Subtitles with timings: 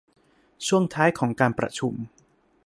[0.67, 1.93] ช่วงท้ายของการประชุม